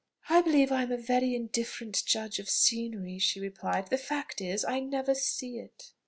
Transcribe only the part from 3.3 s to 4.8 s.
replied. "The fact is, I